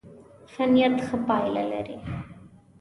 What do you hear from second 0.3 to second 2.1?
ښه نيت ښه پایله لري.